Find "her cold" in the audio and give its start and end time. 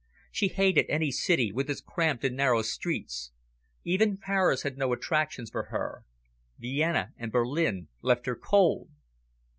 8.25-8.89